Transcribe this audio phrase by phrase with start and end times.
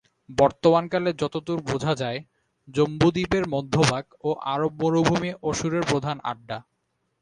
[0.31, 2.19] বর্তমান কালে যতদূর বোঝা যায়,
[2.67, 6.57] জম্বুদ্বীপের মধ্যভাগ ও আরবের মরুভূমি অসুরের প্রধান আড্ডা।